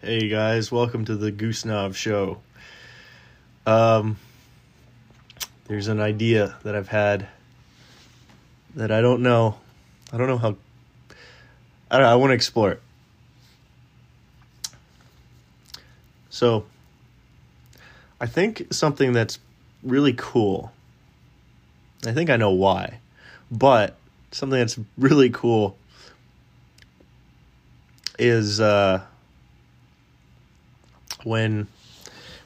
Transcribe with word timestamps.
Hey 0.00 0.28
guys, 0.28 0.70
welcome 0.70 1.04
to 1.06 1.16
the 1.16 1.32
Goose 1.32 1.64
Knob 1.64 1.92
Show. 1.92 2.38
Um, 3.66 4.16
there's 5.66 5.88
an 5.88 5.98
idea 5.98 6.54
that 6.62 6.76
I've 6.76 6.86
had 6.86 7.26
that 8.76 8.92
I 8.92 9.00
don't 9.00 9.22
know. 9.24 9.58
I 10.12 10.16
don't 10.16 10.28
know 10.28 10.38
how. 10.38 10.56
I. 11.90 11.98
I 11.98 12.14
want 12.14 12.30
to 12.30 12.34
explore 12.34 12.70
it. 12.70 12.82
So, 16.30 16.64
I 18.20 18.26
think 18.26 18.72
something 18.72 19.12
that's 19.12 19.40
really 19.82 20.14
cool. 20.16 20.70
I 22.06 22.12
think 22.12 22.30
I 22.30 22.36
know 22.36 22.52
why, 22.52 23.00
but 23.50 23.96
something 24.30 24.60
that's 24.60 24.78
really 24.96 25.30
cool 25.30 25.76
is 28.16 28.60
uh, 28.60 29.02
when 31.28 31.68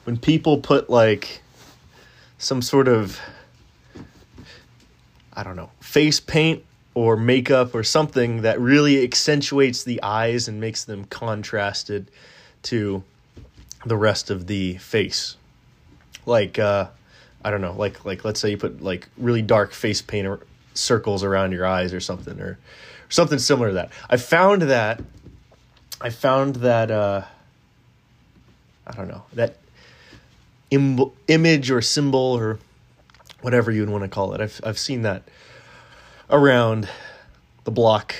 when 0.03 0.17
people 0.17 0.57
put 0.57 0.89
like 0.89 1.41
some 2.37 2.61
sort 2.61 2.87
of 2.87 3.19
I 5.33 5.43
don't 5.43 5.55
know 5.55 5.71
face 5.79 6.19
paint 6.19 6.63
or 6.93 7.17
makeup 7.17 7.73
or 7.73 7.83
something 7.83 8.41
that 8.43 8.59
really 8.59 9.03
accentuates 9.03 9.83
the 9.83 10.03
eyes 10.03 10.47
and 10.47 10.59
makes 10.59 10.83
them 10.83 11.05
contrasted 11.05 12.11
to 12.63 13.03
the 13.85 13.97
rest 13.97 14.29
of 14.29 14.47
the 14.47 14.75
face. 14.77 15.37
Like 16.25 16.59
uh, 16.59 16.89
I 17.43 17.51
don't 17.51 17.61
know, 17.61 17.73
like 17.73 18.05
like 18.05 18.23
let's 18.23 18.39
say 18.39 18.51
you 18.51 18.57
put 18.57 18.81
like 18.81 19.07
really 19.17 19.41
dark 19.41 19.73
face 19.73 20.01
paint 20.01 20.27
or 20.27 20.41
circles 20.73 21.23
around 21.23 21.51
your 21.51 21.65
eyes 21.65 21.93
or 21.93 21.99
something 21.99 22.39
or, 22.39 22.45
or 22.45 22.59
something 23.09 23.39
similar 23.39 23.69
to 23.69 23.73
that. 23.75 23.91
I 24.09 24.17
found 24.17 24.63
that 24.63 25.01
I 26.01 26.09
found 26.09 26.57
that 26.57 26.91
uh, 26.91 27.23
I 28.85 28.91
don't 28.93 29.07
know 29.07 29.23
that 29.33 29.57
Im- 30.71 31.11
image 31.27 31.71
or 31.71 31.81
symbol 31.81 32.19
or 32.19 32.59
whatever 33.41 33.71
you'd 33.71 33.89
want 33.89 34.03
to 34.03 34.07
call 34.07 34.33
it. 34.33 34.41
I've 34.41 34.59
I've 34.63 34.79
seen 34.79 35.03
that 35.03 35.23
around 36.29 36.89
the 37.63 37.71
block, 37.71 38.15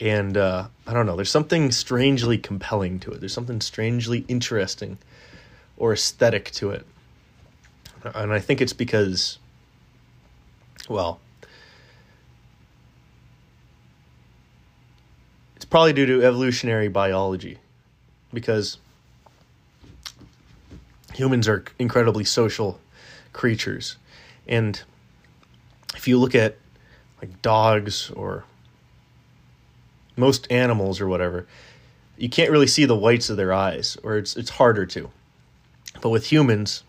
and 0.00 0.36
uh, 0.36 0.68
I 0.86 0.92
don't 0.92 1.06
know. 1.06 1.16
There's 1.16 1.30
something 1.30 1.70
strangely 1.72 2.38
compelling 2.38 3.00
to 3.00 3.10
it. 3.10 3.20
There's 3.20 3.32
something 3.32 3.60
strangely 3.60 4.24
interesting 4.28 4.98
or 5.76 5.92
aesthetic 5.92 6.50
to 6.52 6.70
it, 6.70 6.86
and 8.14 8.32
I 8.32 8.38
think 8.38 8.60
it's 8.60 8.72
because, 8.72 9.38
well. 10.88 11.20
It's 15.56 15.64
probably 15.64 15.92
due 15.92 16.06
to 16.06 16.24
evolutionary 16.24 16.88
biology 16.88 17.58
because 18.32 18.78
humans 21.14 21.48
are 21.48 21.64
incredibly 21.78 22.24
social 22.24 22.80
creatures. 23.32 23.96
And 24.46 24.80
if 25.94 26.08
you 26.08 26.18
look 26.18 26.34
at 26.34 26.56
like 27.20 27.42
dogs 27.42 28.10
or 28.10 28.44
most 30.16 30.50
animals 30.50 31.00
or 31.00 31.08
whatever, 31.08 31.46
you 32.16 32.28
can't 32.28 32.50
really 32.50 32.66
see 32.66 32.84
the 32.84 32.96
whites 32.96 33.30
of 33.30 33.36
their 33.36 33.52
eyes, 33.52 33.96
or 34.02 34.16
it's 34.16 34.36
it's 34.36 34.50
harder 34.50 34.86
to. 34.86 35.10
But 36.00 36.10
with 36.10 36.30
humans, 36.30 36.82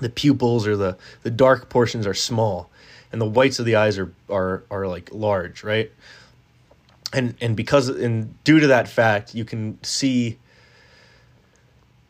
the 0.00 0.08
pupils 0.08 0.66
or 0.66 0.76
the, 0.76 0.96
the 1.22 1.30
dark 1.30 1.68
portions 1.68 2.06
are 2.06 2.14
small, 2.14 2.70
and 3.12 3.20
the 3.20 3.26
whites 3.26 3.58
of 3.58 3.66
the 3.66 3.76
eyes 3.76 3.98
are 3.98 4.12
are 4.28 4.64
are 4.70 4.86
like 4.86 5.10
large, 5.12 5.62
right? 5.62 5.90
And 7.12 7.34
and 7.40 7.56
because 7.56 7.88
and 7.88 8.42
due 8.44 8.60
to 8.60 8.68
that 8.68 8.88
fact, 8.88 9.34
you 9.34 9.44
can 9.44 9.82
see 9.82 10.38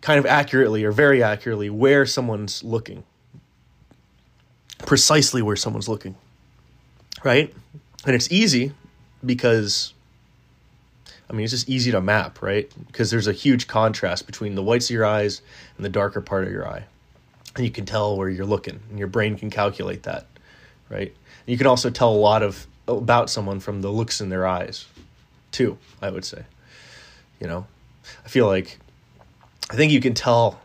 kind 0.01 0.19
of 0.19 0.27
accurately 0.27 0.84
or 0.84 0.93
very 0.93 1.23
accurately 1.23 1.70
where 1.70 2.06
someone's 2.06 2.62
looking. 2.62 3.05
Precisely 4.78 5.43
where 5.43 5.56
someone's 5.56 5.88
looking. 5.88 6.16
Right? 7.25 7.55
And 8.06 8.15
it's 8.15 8.31
easy 8.31 8.72
because 9.25 9.93
I 11.31 11.32
mean, 11.32 11.44
it's 11.44 11.53
just 11.53 11.69
easy 11.69 11.93
to 11.93 12.00
map, 12.00 12.43
right? 12.43 12.69
Because 12.88 13.11
there's 13.12 13.28
a 13.28 13.32
huge 13.32 13.69
contrast 13.69 14.27
between 14.27 14.56
the 14.56 14.62
whites 14.62 14.91
of 14.91 14.94
your 14.94 15.06
eyes 15.06 15.43
and 15.77 15.84
the 15.84 15.91
darker 15.91 16.21
part 16.21 16.44
of 16.44 16.50
your 16.50 16.67
eye. 16.67 16.84
And 17.55 17.65
you 17.65 17.71
can 17.71 17.87
tell 17.87 18.17
where 18.17 18.28
you're 18.28 18.47
looking, 18.47 18.81
and 18.91 18.99
your 18.99 19.06
brain 19.06 19.37
can 19.37 19.49
calculate 19.49 20.03
that, 20.05 20.27
right? 20.88 21.09
And 21.09 21.47
you 21.47 21.56
can 21.56 21.69
also 21.69 21.88
tell 21.88 22.11
a 22.11 22.17
lot 22.17 22.43
of 22.43 22.67
about 22.87 23.31
someone 23.31 23.61
from 23.61 23.83
the 23.83 23.91
looks 23.91 24.21
in 24.21 24.29
their 24.29 24.47
eyes, 24.47 24.87
too, 25.53 25.79
I 26.01 26.11
would 26.11 26.25
say. 26.25 26.45
You 27.41 27.47
know, 27.47 27.67
I 28.25 28.29
feel 28.29 28.47
like 28.47 28.79
I 29.71 29.77
think 29.77 29.93
you 29.93 30.01
can 30.01 30.15
tell. 30.15 30.61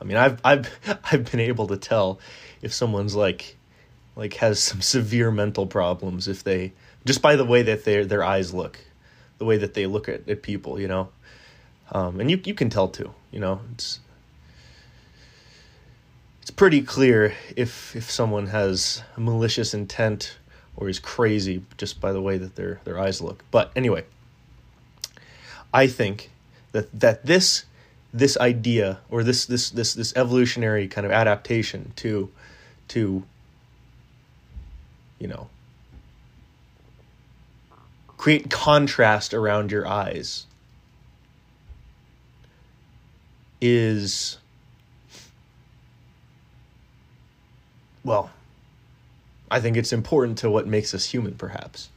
I 0.00 0.04
mean, 0.04 0.16
I've 0.16 0.40
I've 0.44 0.70
I've 1.12 1.30
been 1.30 1.40
able 1.40 1.66
to 1.68 1.76
tell 1.76 2.20
if 2.62 2.72
someone's 2.72 3.14
like 3.14 3.56
like 4.16 4.34
has 4.34 4.60
some 4.60 4.80
severe 4.94 5.30
mental 5.30 5.66
problems 5.66 6.28
if 6.28 6.44
they 6.44 6.72
just 7.04 7.22
by 7.22 7.36
the 7.36 7.44
way 7.44 7.62
that 7.62 7.84
their 7.84 8.04
their 8.04 8.22
eyes 8.22 8.52
look, 8.52 8.78
the 9.38 9.44
way 9.44 9.56
that 9.56 9.74
they 9.74 9.86
look 9.86 10.08
at, 10.08 10.28
at 10.28 10.42
people, 10.42 10.80
you 10.80 10.88
know. 10.88 11.08
Um, 11.92 12.20
and 12.20 12.30
you 12.30 12.40
you 12.44 12.54
can 12.54 12.70
tell 12.70 12.88
too, 12.88 13.12
you 13.30 13.40
know. 13.40 13.60
It's 13.72 14.00
it's 16.42 16.50
pretty 16.50 16.82
clear 16.82 17.34
if 17.56 17.96
if 17.96 18.10
someone 18.10 18.48
has 18.48 19.02
malicious 19.16 19.74
intent 19.74 20.36
or 20.76 20.88
is 20.88 20.98
crazy 20.98 21.62
just 21.76 22.00
by 22.00 22.12
the 22.12 22.20
way 22.20 22.38
that 22.38 22.56
their 22.56 22.80
their 22.84 22.98
eyes 22.98 23.20
look. 23.20 23.44
But 23.50 23.70
anyway, 23.76 24.04
I 25.72 25.86
think 25.86 26.30
that 26.72 26.98
that 26.98 27.26
this 27.26 27.64
this 28.12 28.36
idea 28.38 29.00
or 29.10 29.24
this 29.24 29.46
this 29.46 29.70
this 29.70 29.94
this 29.94 30.14
evolutionary 30.16 30.88
kind 30.88 31.04
of 31.04 31.12
adaptation 31.12 31.92
to 31.96 32.30
to 32.88 33.24
you 35.18 35.26
know 35.28 35.48
create 38.16 38.50
contrast 38.50 39.34
around 39.34 39.70
your 39.70 39.86
eyes 39.86 40.46
is 43.60 44.38
well 48.04 48.30
i 49.54 49.60
think 49.60 49.76
it's 49.76 49.92
important 49.92 50.38
to 50.38 50.50
what 50.50 50.66
makes 50.66 50.92
us 50.94 51.04
human 51.04 51.34
perhaps. 51.34 51.88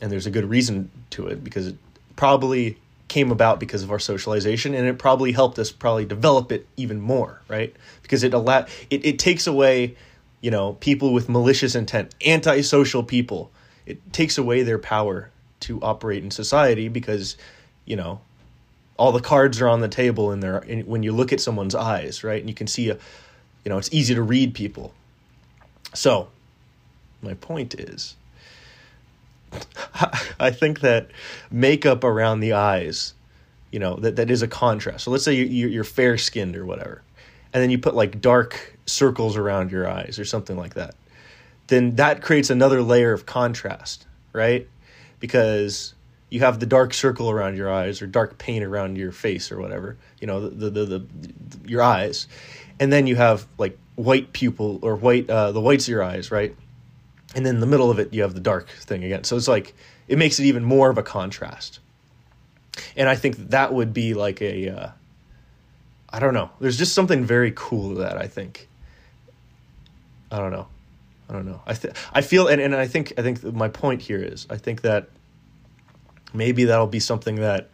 And 0.00 0.10
there's 0.10 0.26
a 0.26 0.32
good 0.32 0.50
reason 0.50 0.90
to 1.10 1.28
it 1.28 1.44
because 1.44 1.68
it 1.68 1.76
probably 2.16 2.76
came 3.06 3.30
about 3.30 3.60
because 3.60 3.84
of 3.84 3.92
our 3.92 4.00
socialization 4.00 4.74
and 4.74 4.88
it 4.88 4.98
probably 4.98 5.30
helped 5.30 5.60
us 5.60 5.70
probably 5.70 6.04
develop 6.04 6.50
it 6.50 6.66
even 6.76 7.00
more 7.00 7.40
right? 7.46 7.74
Because 8.02 8.24
it 8.24 8.34
allow 8.34 8.66
it, 8.90 9.06
it 9.06 9.18
takes 9.20 9.46
away 9.46 9.96
you 10.40 10.50
know 10.50 10.72
people 10.80 11.12
with 11.12 11.28
malicious 11.28 11.76
intent 11.76 12.14
antisocial 12.26 13.04
people. 13.04 13.52
It 13.86 14.12
takes 14.12 14.38
away 14.38 14.64
their 14.64 14.78
power 14.78 15.30
to 15.60 15.80
operate 15.82 16.24
in 16.24 16.32
society 16.32 16.88
because 16.88 17.36
you 17.84 17.94
know 17.94 18.20
all 18.96 19.12
the 19.12 19.20
cards 19.20 19.60
are 19.60 19.68
on 19.68 19.80
the 19.80 19.88
table 19.88 20.32
and 20.32 20.42
there 20.42 20.64
when 20.84 21.04
you 21.04 21.12
look 21.12 21.32
at 21.32 21.40
someone's 21.40 21.76
eyes 21.76 22.24
right? 22.24 22.40
And 22.40 22.48
you 22.50 22.56
can 22.56 22.66
see 22.66 22.90
a 22.90 22.94
you 23.64 23.68
know 23.68 23.78
it's 23.78 23.92
easy 23.92 24.16
to 24.16 24.22
read 24.22 24.52
people 24.54 24.94
so 25.94 26.28
my 27.22 27.34
point 27.34 27.74
is 27.74 28.16
I 30.40 30.50
think 30.50 30.80
that 30.80 31.10
makeup 31.50 32.04
around 32.04 32.40
the 32.40 32.54
eyes, 32.54 33.14
you 33.70 33.78
know, 33.78 33.96
that, 33.96 34.16
that 34.16 34.30
is 34.30 34.42
a 34.42 34.48
contrast. 34.48 35.04
So 35.04 35.10
let's 35.10 35.24
say 35.24 35.34
you, 35.34 35.68
you're 35.68 35.84
fair 35.84 36.18
skinned 36.18 36.56
or 36.56 36.66
whatever, 36.66 37.02
and 37.52 37.62
then 37.62 37.70
you 37.70 37.78
put 37.78 37.94
like 37.94 38.20
dark 38.20 38.78
circles 38.86 39.36
around 39.36 39.70
your 39.70 39.88
eyes 39.88 40.18
or 40.18 40.24
something 40.24 40.56
like 40.56 40.74
that. 40.74 40.94
Then 41.68 41.96
that 41.96 42.22
creates 42.22 42.50
another 42.50 42.82
layer 42.82 43.12
of 43.12 43.26
contrast, 43.26 44.06
right? 44.32 44.68
Because 45.20 45.94
you 46.30 46.40
have 46.40 46.60
the 46.60 46.66
dark 46.66 46.94
circle 46.94 47.30
around 47.30 47.56
your 47.56 47.72
eyes 47.72 48.02
or 48.02 48.06
dark 48.06 48.38
paint 48.38 48.64
around 48.64 48.96
your 48.96 49.12
face 49.12 49.52
or 49.52 49.60
whatever, 49.60 49.96
you 50.20 50.26
know, 50.26 50.48
the, 50.48 50.70
the, 50.70 50.84
the, 50.84 50.98
the 50.98 51.32
your 51.66 51.82
eyes. 51.82 52.26
And 52.80 52.92
then 52.92 53.06
you 53.06 53.16
have 53.16 53.46
like 53.58 53.78
white 53.96 54.32
pupil 54.32 54.80
or 54.82 54.96
white, 54.96 55.28
uh, 55.28 55.52
the 55.52 55.60
whites 55.60 55.84
of 55.84 55.90
your 55.90 56.02
eyes, 56.02 56.30
right? 56.30 56.56
and 57.34 57.46
then 57.46 57.56
in 57.56 57.60
the 57.60 57.66
middle 57.66 57.90
of 57.90 57.98
it 57.98 58.12
you 58.12 58.22
have 58.22 58.34
the 58.34 58.40
dark 58.40 58.68
thing 58.68 59.04
again. 59.04 59.24
So 59.24 59.36
it's 59.36 59.48
like 59.48 59.74
it 60.08 60.18
makes 60.18 60.38
it 60.38 60.44
even 60.44 60.64
more 60.64 60.90
of 60.90 60.98
a 60.98 61.02
contrast. 61.02 61.80
And 62.96 63.08
i 63.08 63.16
think 63.16 63.36
that 63.50 63.72
would 63.72 63.92
be 63.92 64.14
like 64.14 64.40
a 64.42 64.68
uh, 64.68 64.90
I 66.14 66.18
don't 66.18 66.34
know. 66.34 66.50
There's 66.60 66.76
just 66.76 66.94
something 66.94 67.24
very 67.24 67.52
cool 67.54 67.94
to 67.94 68.00
that 68.00 68.16
i 68.16 68.26
think. 68.26 68.68
I 70.30 70.38
don't 70.38 70.50
know. 70.52 70.66
I 71.28 71.32
don't 71.34 71.46
know. 71.46 71.60
I 71.66 71.74
th- 71.74 71.94
i 72.12 72.20
feel 72.20 72.48
and, 72.48 72.60
and 72.60 72.74
i 72.74 72.86
think 72.86 73.12
i 73.18 73.22
think 73.22 73.42
my 73.42 73.68
point 73.68 74.02
here 74.02 74.22
is 74.22 74.46
i 74.50 74.56
think 74.56 74.82
that 74.82 75.08
maybe 76.34 76.64
that'll 76.64 76.86
be 76.86 77.00
something 77.00 77.36
that, 77.36 77.68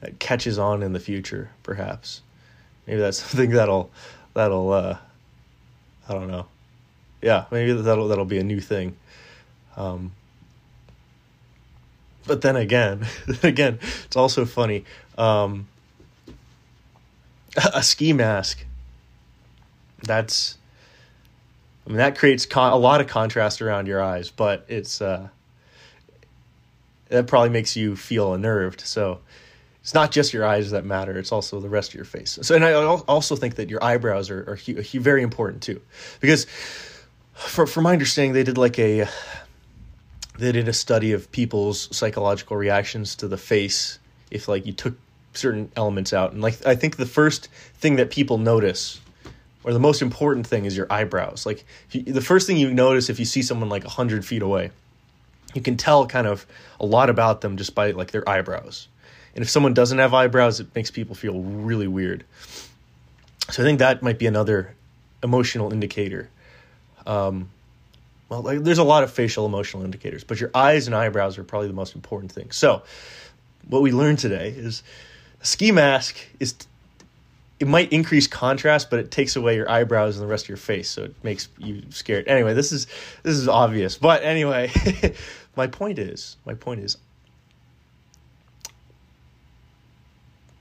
that 0.00 0.18
catches 0.20 0.58
on 0.58 0.82
in 0.82 0.92
the 0.92 1.00
future 1.00 1.50
perhaps 1.62 2.22
maybe 2.86 3.00
that's 3.00 3.18
something 3.22 3.50
that'll 3.50 3.90
that'll 4.34 4.72
uh 4.72 4.96
i 6.08 6.12
don't 6.12 6.28
know 6.28 6.46
yeah 7.22 7.44
maybe 7.50 7.72
that'll 7.72 8.08
that'll 8.08 8.24
be 8.24 8.38
a 8.38 8.44
new 8.44 8.60
thing 8.60 8.96
um, 9.76 10.12
but 12.26 12.40
then 12.40 12.56
again, 12.56 13.06
again, 13.42 13.78
it's 14.04 14.16
also 14.16 14.44
funny. 14.44 14.84
Um, 15.18 15.68
a 17.74 17.82
ski 17.82 18.12
mask. 18.12 18.64
That's, 20.02 20.58
I 21.86 21.90
mean, 21.90 21.98
that 21.98 22.16
creates 22.16 22.46
con- 22.46 22.72
a 22.72 22.76
lot 22.76 23.00
of 23.00 23.06
contrast 23.06 23.62
around 23.62 23.86
your 23.86 24.02
eyes, 24.02 24.30
but 24.30 24.64
it's 24.68 25.00
uh, 25.00 25.28
that 27.08 27.26
probably 27.26 27.50
makes 27.50 27.76
you 27.76 27.96
feel 27.96 28.34
unnerved. 28.34 28.80
So 28.82 29.20
it's 29.84 29.92
not 29.92 30.10
just 30.12 30.32
your 30.32 30.46
eyes 30.46 30.70
that 30.70 30.86
matter; 30.86 31.18
it's 31.18 31.30
also 31.30 31.60
the 31.60 31.68
rest 31.68 31.90
of 31.90 31.96
your 31.96 32.06
face. 32.06 32.38
So, 32.40 32.54
and 32.54 32.64
I 32.64 32.72
also 32.72 33.36
think 33.36 33.56
that 33.56 33.68
your 33.68 33.84
eyebrows 33.84 34.30
are, 34.30 34.52
are 34.52 34.56
hu- 34.56 34.80
very 34.98 35.22
important 35.22 35.62
too, 35.62 35.82
because 36.20 36.46
for 37.34 37.66
from 37.66 37.84
my 37.84 37.92
understanding, 37.92 38.32
they 38.32 38.44
did 38.44 38.56
like 38.56 38.78
a 38.78 39.06
they 40.38 40.52
did 40.52 40.68
a 40.68 40.72
study 40.72 41.12
of 41.12 41.30
people's 41.32 41.94
psychological 41.94 42.56
reactions 42.56 43.14
to 43.16 43.28
the 43.28 43.36
face 43.36 43.98
if 44.30 44.48
like 44.48 44.64
you 44.64 44.72
took 44.72 44.94
certain 45.34 45.70
elements 45.76 46.14
out. 46.14 46.32
And 46.32 46.40
like 46.40 46.64
i 46.66 46.74
think 46.74 46.96
the 46.96 47.04
first 47.04 47.48
thing 47.74 47.96
that 47.96 48.10
people 48.10 48.38
notice 48.38 49.02
or 49.64 49.74
the 49.74 49.78
most 49.78 50.00
important 50.00 50.46
thing 50.46 50.64
is 50.64 50.74
your 50.74 50.86
eyebrows. 50.90 51.44
Like 51.44 51.66
you, 51.90 52.04
the 52.04 52.22
first 52.22 52.46
thing 52.46 52.56
you 52.56 52.72
notice 52.72 53.10
if 53.10 53.18
you 53.18 53.26
see 53.26 53.42
someone 53.42 53.68
like 53.68 53.84
100 53.84 54.24
feet 54.24 54.40
away 54.40 54.70
you 55.54 55.60
can 55.60 55.76
tell 55.76 56.06
kind 56.06 56.26
of 56.26 56.46
a 56.80 56.86
lot 56.86 57.10
about 57.10 57.40
them 57.40 57.56
just 57.56 57.74
by 57.74 57.92
like 57.92 58.10
their 58.10 58.28
eyebrows 58.28 58.88
and 59.34 59.42
if 59.42 59.50
someone 59.50 59.74
doesn't 59.74 59.98
have 59.98 60.14
eyebrows 60.14 60.60
it 60.60 60.74
makes 60.74 60.90
people 60.90 61.14
feel 61.14 61.40
really 61.40 61.88
weird 61.88 62.24
so 63.50 63.62
i 63.62 63.66
think 63.66 63.78
that 63.78 64.02
might 64.02 64.18
be 64.18 64.26
another 64.26 64.74
emotional 65.22 65.72
indicator 65.72 66.28
um, 67.06 67.50
well, 68.28 68.42
like, 68.42 68.62
there's 68.62 68.78
a 68.78 68.84
lot 68.84 69.04
of 69.04 69.12
facial 69.12 69.46
emotional 69.46 69.84
indicators, 69.84 70.24
but 70.24 70.40
your 70.40 70.50
eyes 70.54 70.86
and 70.86 70.96
eyebrows 70.96 71.38
are 71.38 71.44
probably 71.44 71.68
the 71.68 71.74
most 71.74 71.94
important 71.94 72.32
thing. 72.32 72.50
So, 72.50 72.82
what 73.68 73.82
we 73.82 73.92
learned 73.92 74.18
today 74.18 74.50
is 74.50 74.82
a 75.40 75.46
ski 75.46 75.72
mask 75.72 76.16
is 76.40 76.54
it 77.60 77.68
might 77.68 77.92
increase 77.92 78.26
contrast, 78.26 78.90
but 78.90 78.98
it 78.98 79.10
takes 79.10 79.36
away 79.36 79.56
your 79.56 79.70
eyebrows 79.70 80.16
and 80.16 80.22
the 80.22 80.30
rest 80.30 80.46
of 80.46 80.48
your 80.48 80.58
face, 80.58 80.90
so 80.90 81.04
it 81.04 81.14
makes 81.22 81.48
you 81.58 81.82
scared. 81.90 82.26
Anyway, 82.26 82.54
this 82.54 82.72
is 82.72 82.86
this 83.22 83.36
is 83.36 83.46
obvious, 83.46 83.96
but 83.96 84.22
anyway, 84.22 84.70
my 85.56 85.66
point 85.66 85.98
is, 85.98 86.36
my 86.44 86.54
point 86.54 86.80
is, 86.80 86.96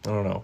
I 0.05 0.09
don't 0.09 0.25
know. 0.25 0.43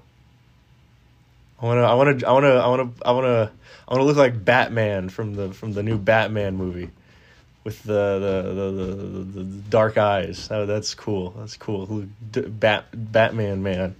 I 1.62 1.66
want 1.66 1.80
to, 1.80 1.86
I 1.86 1.94
want 1.94 2.20
to, 2.20 2.28
I 2.28 2.32
want 2.32 2.46
to, 2.46 2.52
I 2.52 2.68
want 2.68 2.98
to, 2.98 3.08
I 3.08 3.12
want 3.12 3.26
to, 3.26 3.52
I 3.88 3.94
want 3.94 4.02
to 4.02 4.04
look 4.06 4.18
like 4.18 4.46
Batman 4.46 5.10
from 5.10 5.36
the 5.36 5.54
from 5.54 5.74
the 5.74 5.84
new 5.84 5.98
Batman 5.98 6.56
movie 6.56 6.90
with 7.64 7.84
the 7.84 8.44
the 8.44 8.54
the, 8.54 8.72
the, 8.72 9.44
the 9.44 9.44
dark 9.70 9.98
eyes. 9.98 10.48
Oh, 10.52 10.66
that's 10.66 10.96
cool. 10.96 11.32
That's 11.38 11.58
cool. 11.58 12.06
Bat 12.32 12.86
Batman 12.94 13.62
man 13.62 13.96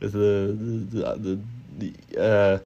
with 0.00 0.12
the 0.12 0.56
the 0.58 1.14
the, 1.16 1.40
the 1.78 2.20
uh 2.20 2.54